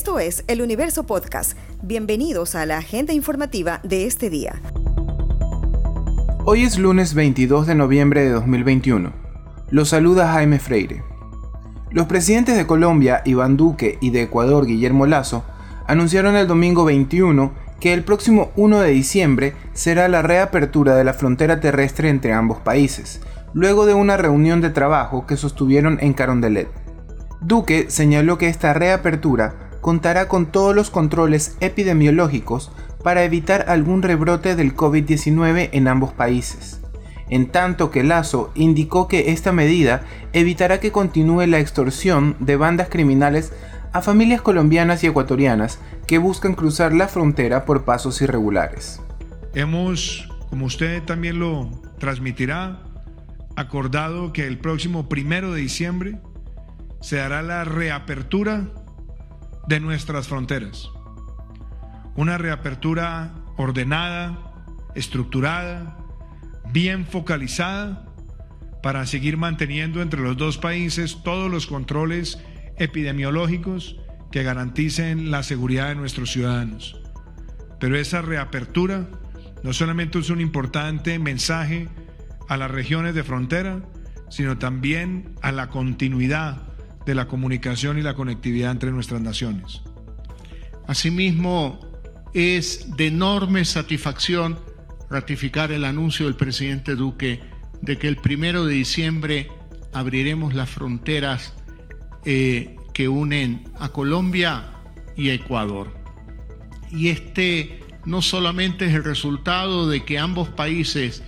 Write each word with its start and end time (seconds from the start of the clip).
Esto 0.00 0.18
es 0.18 0.44
El 0.46 0.62
Universo 0.62 1.04
Podcast. 1.04 1.58
Bienvenidos 1.82 2.54
a 2.54 2.64
la 2.64 2.78
agenda 2.78 3.12
informativa 3.12 3.80
de 3.82 4.06
este 4.06 4.30
día. 4.30 4.62
Hoy 6.46 6.62
es 6.62 6.78
lunes 6.78 7.12
22 7.12 7.66
de 7.66 7.74
noviembre 7.74 8.22
de 8.22 8.30
2021. 8.30 9.12
Los 9.68 9.90
saluda 9.90 10.32
Jaime 10.32 10.58
Freire. 10.58 11.04
Los 11.90 12.06
presidentes 12.06 12.56
de 12.56 12.66
Colombia, 12.66 13.20
Iván 13.26 13.58
Duque, 13.58 13.98
y 14.00 14.08
de 14.08 14.22
Ecuador, 14.22 14.64
Guillermo 14.64 15.04
Lazo, 15.04 15.44
anunciaron 15.86 16.34
el 16.34 16.46
domingo 16.46 16.86
21 16.86 17.52
que 17.78 17.92
el 17.92 18.02
próximo 18.02 18.52
1 18.56 18.80
de 18.80 18.92
diciembre 18.92 19.54
será 19.74 20.08
la 20.08 20.22
reapertura 20.22 20.96
de 20.96 21.04
la 21.04 21.12
frontera 21.12 21.60
terrestre 21.60 22.08
entre 22.08 22.32
ambos 22.32 22.58
países, 22.60 23.20
luego 23.52 23.84
de 23.84 23.92
una 23.92 24.16
reunión 24.16 24.62
de 24.62 24.70
trabajo 24.70 25.26
que 25.26 25.36
sostuvieron 25.36 25.98
en 26.00 26.14
Carondelet. 26.14 26.70
Duque 27.42 27.90
señaló 27.90 28.38
que 28.38 28.48
esta 28.48 28.72
reapertura 28.72 29.69
contará 29.80 30.28
con 30.28 30.46
todos 30.46 30.74
los 30.74 30.90
controles 30.90 31.56
epidemiológicos 31.60 32.70
para 33.02 33.24
evitar 33.24 33.66
algún 33.68 34.02
rebrote 34.02 34.56
del 34.56 34.76
COVID-19 34.76 35.70
en 35.72 35.88
ambos 35.88 36.12
países. 36.12 36.80
En 37.28 37.48
tanto 37.48 37.90
que 37.90 38.02
Lazo 38.02 38.50
indicó 38.54 39.08
que 39.08 39.30
esta 39.30 39.52
medida 39.52 40.02
evitará 40.32 40.80
que 40.80 40.92
continúe 40.92 41.46
la 41.46 41.60
extorsión 41.60 42.36
de 42.40 42.56
bandas 42.56 42.88
criminales 42.88 43.52
a 43.92 44.02
familias 44.02 44.42
colombianas 44.42 45.02
y 45.02 45.06
ecuatorianas 45.06 45.78
que 46.06 46.18
buscan 46.18 46.54
cruzar 46.54 46.92
la 46.92 47.08
frontera 47.08 47.64
por 47.64 47.84
pasos 47.84 48.20
irregulares. 48.20 49.00
Hemos, 49.54 50.28
como 50.48 50.66
usted 50.66 51.02
también 51.04 51.38
lo 51.38 51.70
transmitirá, 51.98 52.82
acordado 53.56 54.32
que 54.32 54.46
el 54.46 54.58
próximo 54.58 55.08
primero 55.08 55.52
de 55.52 55.60
diciembre 55.60 56.18
se 57.00 57.16
dará 57.16 57.42
la 57.42 57.64
reapertura 57.64 58.66
de 59.66 59.80
nuestras 59.80 60.28
fronteras. 60.28 60.90
Una 62.16 62.38
reapertura 62.38 63.34
ordenada, 63.56 64.54
estructurada, 64.94 65.98
bien 66.72 67.06
focalizada, 67.06 68.06
para 68.82 69.06
seguir 69.06 69.36
manteniendo 69.36 70.00
entre 70.02 70.20
los 70.20 70.36
dos 70.36 70.58
países 70.58 71.18
todos 71.22 71.50
los 71.50 71.66
controles 71.66 72.38
epidemiológicos 72.78 73.96
que 74.32 74.42
garanticen 74.42 75.30
la 75.30 75.42
seguridad 75.42 75.88
de 75.88 75.96
nuestros 75.96 76.30
ciudadanos. 76.30 77.00
Pero 77.78 77.96
esa 77.96 78.22
reapertura 78.22 79.08
no 79.62 79.72
solamente 79.72 80.18
es 80.18 80.30
un 80.30 80.40
importante 80.40 81.18
mensaje 81.18 81.88
a 82.48 82.56
las 82.56 82.70
regiones 82.70 83.14
de 83.14 83.24
frontera, 83.24 83.82
sino 84.30 84.58
también 84.58 85.34
a 85.42 85.52
la 85.52 85.68
continuidad 85.68 86.69
de 87.06 87.14
la 87.14 87.26
comunicación 87.26 87.98
y 87.98 88.02
la 88.02 88.14
conectividad 88.14 88.70
entre 88.70 88.90
nuestras 88.90 89.20
naciones. 89.20 89.82
Asimismo, 90.86 91.80
es 92.34 92.96
de 92.96 93.08
enorme 93.08 93.64
satisfacción 93.64 94.58
ratificar 95.08 95.72
el 95.72 95.84
anuncio 95.84 96.26
del 96.26 96.36
presidente 96.36 96.94
Duque 96.94 97.40
de 97.82 97.98
que 97.98 98.08
el 98.08 98.16
primero 98.16 98.64
de 98.64 98.74
diciembre 98.74 99.48
abriremos 99.92 100.54
las 100.54 100.70
fronteras 100.70 101.54
eh, 102.24 102.76
que 102.92 103.08
unen 103.08 103.64
a 103.78 103.88
Colombia 103.88 104.64
y 105.16 105.30
a 105.30 105.34
Ecuador. 105.34 105.92
Y 106.90 107.08
este 107.08 107.80
no 108.04 108.22
solamente 108.22 108.86
es 108.86 108.94
el 108.94 109.04
resultado 109.04 109.88
de 109.88 110.04
que 110.04 110.18
ambos 110.18 110.48
países 110.48 111.22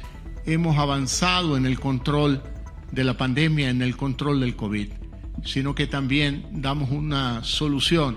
hemos 0.47 0.79
avanzado 0.79 1.57
en 1.57 1.67
el 1.67 1.79
control 1.79 2.43
de 2.91 3.05
la 3.05 3.17
pandemia, 3.17 3.71
en 3.71 3.83
el 3.83 3.97
control 3.97 4.41
del 4.41 4.57
COVID, 4.57 4.89
sino 5.45 5.75
que 5.75 5.87
también 5.87 6.47
damos 6.53 6.91
una 6.91 7.43
solución 7.45 8.17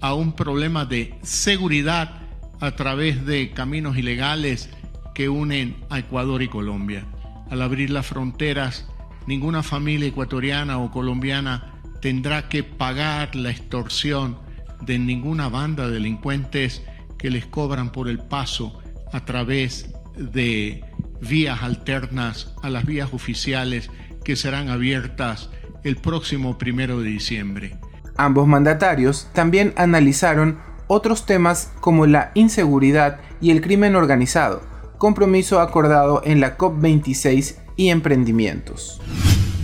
a 0.00 0.14
un 0.14 0.32
problema 0.34 0.84
de 0.84 1.14
seguridad 1.22 2.22
a 2.60 2.72
través 2.72 3.24
de 3.26 3.50
caminos 3.52 3.96
ilegales 3.96 4.70
que 5.14 5.28
unen 5.28 5.76
a 5.90 5.98
Ecuador 5.98 6.42
y 6.42 6.48
Colombia. 6.48 7.06
Al 7.50 7.62
abrir 7.62 7.90
las 7.90 8.06
fronteras, 8.06 8.86
ninguna 9.26 9.62
familia 9.62 10.08
ecuatoriana 10.08 10.78
o 10.78 10.90
colombiana 10.90 11.74
tendrá 12.00 12.48
que 12.48 12.62
pagar 12.62 13.34
la 13.36 13.50
extorsión 13.50 14.38
de 14.80 14.98
ninguna 14.98 15.48
banda 15.48 15.86
de 15.86 15.94
delincuentes 15.94 16.82
que 17.18 17.30
les 17.30 17.44
cobran 17.46 17.92
por 17.92 18.08
el 18.08 18.18
paso 18.18 18.80
a 19.12 19.24
través 19.24 19.92
de 20.16 20.82
vías 21.20 21.62
alternas 21.62 22.54
a 22.62 22.70
las 22.70 22.86
vías 22.86 23.12
oficiales 23.12 23.90
que 24.24 24.36
serán 24.36 24.68
abiertas 24.68 25.50
el 25.84 25.96
próximo 25.96 26.58
primero 26.58 27.00
de 27.00 27.10
diciembre. 27.10 27.76
Ambos 28.16 28.46
mandatarios 28.46 29.28
también 29.32 29.72
analizaron 29.76 30.58
otros 30.88 31.24
temas 31.24 31.72
como 31.80 32.06
la 32.06 32.32
inseguridad 32.34 33.20
y 33.40 33.50
el 33.50 33.60
crimen 33.60 33.96
organizado, 33.96 34.62
compromiso 34.98 35.60
acordado 35.60 36.20
en 36.24 36.40
la 36.40 36.58
COP26 36.58 37.56
y 37.76 37.88
emprendimientos. 37.88 39.00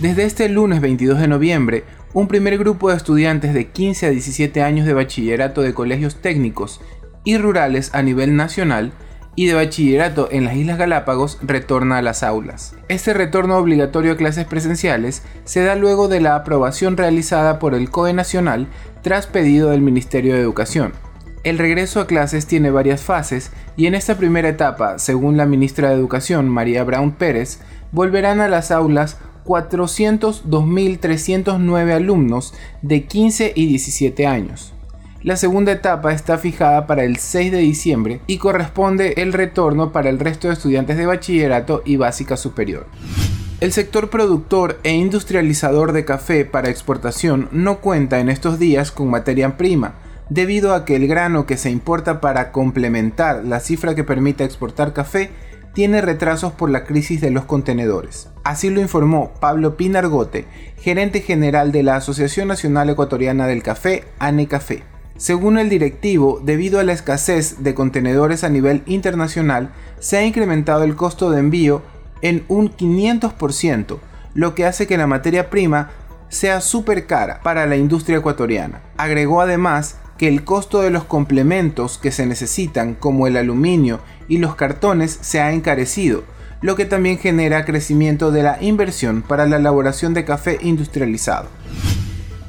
Desde 0.01 0.23
este 0.23 0.49
lunes 0.49 0.81
22 0.81 1.19
de 1.19 1.27
noviembre, 1.27 1.83
un 2.13 2.27
primer 2.27 2.57
grupo 2.57 2.89
de 2.89 2.97
estudiantes 2.97 3.53
de 3.53 3.67
15 3.69 4.07
a 4.07 4.09
17 4.09 4.61
años 4.63 4.87
de 4.87 4.93
bachillerato 4.93 5.61
de 5.61 5.73
colegios 5.73 6.21
técnicos 6.21 6.81
y 7.23 7.37
rurales 7.37 7.93
a 7.93 8.01
nivel 8.01 8.35
nacional 8.35 8.93
y 9.37 9.45
de 9.45 9.53
bachillerato 9.53 10.27
en 10.31 10.43
las 10.45 10.55
Islas 10.55 10.79
Galápagos 10.79 11.37
retorna 11.43 11.99
a 11.99 12.01
las 12.01 12.23
aulas. 12.23 12.73
Este 12.87 13.13
retorno 13.13 13.57
obligatorio 13.57 14.13
a 14.13 14.17
clases 14.17 14.45
presenciales 14.45 15.21
se 15.45 15.63
da 15.63 15.75
luego 15.75 16.07
de 16.07 16.19
la 16.19 16.35
aprobación 16.35 16.97
realizada 16.97 17.59
por 17.59 17.75
el 17.75 17.91
COE 17.91 18.13
Nacional 18.13 18.67
tras 19.03 19.27
pedido 19.27 19.69
del 19.69 19.81
Ministerio 19.81 20.33
de 20.33 20.41
Educación. 20.41 20.93
El 21.43 21.59
regreso 21.59 22.01
a 22.01 22.07
clases 22.07 22.47
tiene 22.47 22.71
varias 22.71 23.03
fases 23.03 23.51
y 23.77 23.85
en 23.85 23.93
esta 23.93 24.17
primera 24.17 24.49
etapa, 24.49 24.97
según 24.97 25.37
la 25.37 25.45
ministra 25.45 25.89
de 25.89 25.95
Educación 25.95 26.49
María 26.49 26.83
Brown 26.83 27.11
Pérez, 27.11 27.59
volverán 27.91 28.41
a 28.41 28.47
las 28.47 28.71
aulas 28.71 29.19
402.309 29.45 31.93
alumnos 31.93 32.55
de 32.81 33.05
15 33.05 33.53
y 33.55 33.67
17 33.67 34.25
años. 34.25 34.73
La 35.23 35.35
segunda 35.35 35.71
etapa 35.71 36.13
está 36.13 36.37
fijada 36.37 36.85
para 36.85 37.03
el 37.03 37.17
6 37.17 37.51
de 37.51 37.57
diciembre 37.57 38.21
y 38.27 38.37
corresponde 38.37 39.15
el 39.17 39.33
retorno 39.33 39.91
para 39.91 40.09
el 40.09 40.19
resto 40.19 40.47
de 40.47 40.53
estudiantes 40.53 40.95
de 40.95 41.07
bachillerato 41.07 41.81
y 41.85 41.97
básica 41.97 42.37
superior. 42.37 42.85
El 43.59 43.71
sector 43.71 44.11
productor 44.11 44.79
e 44.83 44.93
industrializador 44.93 45.91
de 45.91 46.05
café 46.05 46.45
para 46.45 46.69
exportación 46.69 47.49
no 47.51 47.79
cuenta 47.79 48.19
en 48.19 48.29
estos 48.29 48.59
días 48.59 48.91
con 48.91 49.09
materia 49.09 49.57
prima, 49.57 49.95
debido 50.29 50.75
a 50.75 50.85
que 50.85 50.95
el 50.95 51.07
grano 51.07 51.47
que 51.47 51.57
se 51.57 51.71
importa 51.71 52.21
para 52.21 52.51
complementar 52.51 53.43
la 53.43 53.59
cifra 53.59 53.95
que 53.95 54.03
permite 54.03 54.43
exportar 54.43 54.93
café 54.93 55.31
tiene 55.73 56.01
retrasos 56.01 56.53
por 56.53 56.69
la 56.69 56.83
crisis 56.85 57.21
de 57.21 57.31
los 57.31 57.45
contenedores. 57.45 58.29
Así 58.43 58.69
lo 58.69 58.81
informó 58.81 59.33
Pablo 59.39 59.77
Pinargote, 59.77 60.45
gerente 60.77 61.21
general 61.21 61.71
de 61.71 61.81
la 61.81 61.95
Asociación 61.95 62.47
Nacional 62.47 62.91
Ecuatoriana 62.91 63.47
del 63.47 63.63
Café, 63.63 64.03
ANE 64.19 64.47
Café. 64.47 64.83
Según 65.17 65.57
el 65.57 65.67
directivo, 65.67 66.39
debido 66.43 66.79
a 66.79 66.83
la 66.83 66.93
escasez 66.93 67.63
de 67.63 67.73
contenedores 67.73 68.43
a 68.43 68.49
nivel 68.49 68.83
internacional, 68.85 69.71
se 69.99 70.17
ha 70.17 70.25
incrementado 70.25 70.83
el 70.83 70.95
costo 70.95 71.31
de 71.31 71.39
envío 71.39 71.81
en 72.21 72.43
un 72.47 72.71
500%, 72.71 73.97
lo 74.35 74.53
que 74.53 74.65
hace 74.65 74.85
que 74.85 74.97
la 74.97 75.07
materia 75.07 75.49
prima 75.49 75.89
sea 76.29 76.61
súper 76.61 77.07
cara 77.07 77.41
para 77.41 77.65
la 77.65 77.77
industria 77.77 78.17
ecuatoriana. 78.17 78.81
Agregó 78.97 79.41
además 79.41 79.97
que 80.19 80.27
el 80.27 80.43
costo 80.43 80.81
de 80.81 80.91
los 80.91 81.03
complementos 81.03 81.97
que 81.97 82.11
se 82.11 82.25
necesitan, 82.25 82.93
como 82.93 83.25
el 83.25 83.37
aluminio 83.37 83.99
y 84.27 84.37
los 84.37 84.55
cartones, 84.55 85.17
se 85.21 85.39
ha 85.39 85.51
encarecido, 85.51 86.23
lo 86.61 86.75
que 86.75 86.85
también 86.85 87.17
genera 87.17 87.65
crecimiento 87.65 88.31
de 88.31 88.43
la 88.43 88.57
inversión 88.61 89.23
para 89.23 89.47
la 89.47 89.57
elaboración 89.57 90.13
de 90.13 90.25
café 90.25 90.59
industrializado. 90.61 91.49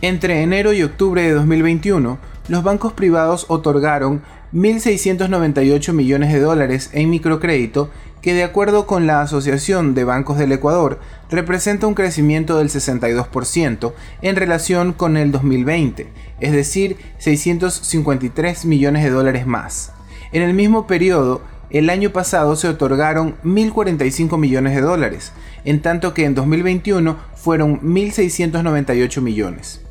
Entre 0.01 0.43
enero 0.43 0.73
y 0.73 0.83
octubre 0.83 1.23
de 1.23 1.33
2021, 1.33 2.19
los 2.49 2.63
bancos 2.63 2.93
privados 2.95 3.47
otorgaron 3.49 4.23
1.698 4.53 5.93
millones 5.93 6.33
de 6.33 6.41
dólares 6.41 6.91
en 6.93 7.11
microcrédito 7.11 7.91
que 8.23 8.35
de 8.35 8.43
acuerdo 8.43 8.87
con 8.87 9.07
la 9.07 9.21
Asociación 9.21 9.95
de 9.95 10.05
Bancos 10.05 10.39
del 10.39 10.53
Ecuador 10.53 10.99
representa 11.31 11.87
un 11.87 11.95
crecimiento 11.95 12.59
del 12.59 12.69
62% 12.69 13.93
en 14.23 14.37
relación 14.37 14.93
con 14.93 15.17
el 15.17 15.31
2020, 15.31 16.09
es 16.41 16.53
decir, 16.53 16.97
653 17.19 18.65
millones 18.65 19.05
de 19.05 19.11
dólares 19.11 19.47
más. 19.47 19.93
En 20.33 20.43
el 20.43 20.55
mismo 20.55 20.87
periodo, 20.87 21.43
el 21.71 21.91
año 21.91 22.11
pasado 22.11 22.57
se 22.57 22.69
otorgaron 22.69 23.37
1.045 23.45 24.39
millones 24.39 24.75
de 24.75 24.81
dólares, 24.81 25.33
en 25.65 25.83
tanto 25.83 26.15
que 26.15 26.25
en 26.25 26.35
2021 26.35 27.17
fueron 27.35 27.81
1.698 27.83 29.21
millones. 29.21 29.83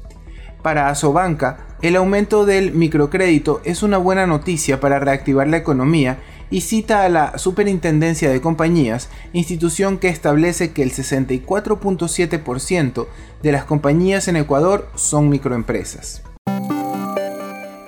Para 0.64 0.90
Asobanca, 0.90 1.67
el 1.82 1.96
aumento 1.96 2.46
del 2.46 2.74
microcrédito 2.74 3.62
es 3.64 3.84
una 3.84 3.98
buena 3.98 4.26
noticia 4.26 4.80
para 4.80 5.00
reactivar 5.00 5.48
la 5.48 5.58
economía 5.58 6.18
y 6.50 6.62
cita 6.62 7.04
a 7.04 7.10
la 7.10 7.38
Superintendencia 7.38 8.30
de 8.30 8.42
Compañías, 8.42 9.10
institución 9.34 10.00
que 10.00 10.08
establece 10.08 10.72
que 10.72 10.82
el 10.82 10.92
64.7% 10.92 13.06
de 13.44 13.52
las 13.52 13.66
compañías 13.66 14.28
en 14.28 14.38
Ecuador 14.38 14.90
son 14.96 15.30
microempresas. 15.30 16.24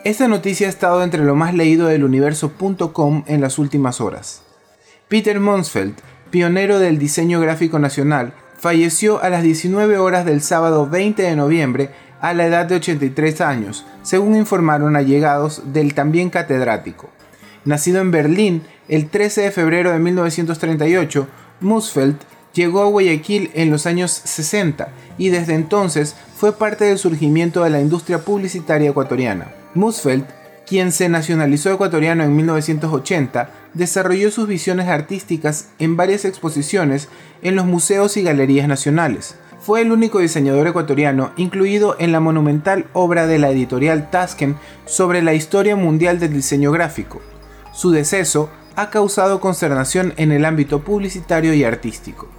Esta 0.03 0.27
noticia 0.27 0.67
ha 0.67 0.69
estado 0.69 1.03
entre 1.03 1.23
lo 1.23 1.35
más 1.35 1.53
leído 1.53 1.87
del 1.87 2.03
universo.com 2.03 3.23
en 3.27 3.41
las 3.41 3.57
últimas 3.57 4.01
horas. 4.01 4.43
Peter 5.07 5.39
Monsfeld, 5.39 5.95
pionero 6.29 6.79
del 6.79 6.99
diseño 6.99 7.39
gráfico 7.39 7.79
nacional, 7.79 8.33
falleció 8.57 9.23
a 9.23 9.29
las 9.29 9.41
19 9.41 9.97
horas 9.97 10.25
del 10.25 10.41
sábado 10.41 10.87
20 10.87 11.23
de 11.23 11.35
noviembre 11.35 11.89
a 12.21 12.33
la 12.33 12.45
edad 12.45 12.65
de 12.65 12.75
83 12.75 13.41
años, 13.41 13.85
según 14.01 14.35
informaron 14.35 14.95
allegados 14.95 15.63
del 15.73 15.93
también 15.93 16.29
catedrático. 16.29 17.09
Nacido 17.65 18.01
en 18.01 18.11
Berlín 18.11 18.63
el 18.87 19.09
13 19.09 19.41
de 19.41 19.51
febrero 19.51 19.91
de 19.91 19.99
1938, 19.99 21.27
Musfeld 21.61 22.17
llegó 22.53 22.81
a 22.81 22.87
Guayaquil 22.87 23.51
en 23.53 23.69
los 23.69 23.85
años 23.85 24.11
60 24.11 24.89
y 25.17 25.29
desde 25.29 25.53
entonces 25.53 26.15
fue 26.35 26.57
parte 26.57 26.85
del 26.85 26.97
surgimiento 26.97 27.63
de 27.63 27.69
la 27.69 27.81
industria 27.81 28.19
publicitaria 28.19 28.89
ecuatoriana. 28.89 29.53
Musfeld, 29.75 30.25
quien 30.65 30.91
se 30.91 31.09
nacionalizó 31.09 31.71
ecuatoriano 31.71 32.23
en 32.23 32.35
1980, 32.35 33.51
desarrolló 33.73 34.31
sus 34.31 34.47
visiones 34.47 34.87
artísticas 34.87 35.69
en 35.79 35.95
varias 35.95 36.25
exposiciones 36.25 37.07
en 37.41 37.55
los 37.55 37.65
museos 37.65 38.17
y 38.17 38.23
galerías 38.23 38.67
nacionales. 38.67 39.35
Fue 39.59 39.81
el 39.81 39.91
único 39.91 40.19
diseñador 40.19 40.67
ecuatoriano 40.67 41.31
incluido 41.35 41.97
en 41.99 42.11
la 42.11 42.21
monumental 42.21 42.87
obra 42.93 43.27
de 43.27 43.39
la 43.39 43.49
editorial 43.49 44.09
Tasken 44.09 44.57
sobre 44.85 45.21
la 45.21 45.33
historia 45.33 45.75
mundial 45.75 46.19
del 46.19 46.33
diseño 46.33 46.71
gráfico. 46.71 47.21
Su 47.73 47.91
deceso 47.91 48.49
ha 48.77 48.89
causado 48.89 49.41
consternación 49.41 50.13
en 50.15 50.31
el 50.31 50.45
ámbito 50.45 50.79
publicitario 50.79 51.53
y 51.53 51.65
artístico. 51.65 52.29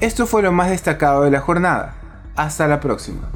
Esto 0.00 0.26
fue 0.26 0.42
lo 0.42 0.52
más 0.52 0.70
destacado 0.70 1.22
de 1.22 1.30
la 1.30 1.40
jornada. 1.40 1.96
Hasta 2.34 2.66
la 2.66 2.80
próxima. 2.80 3.30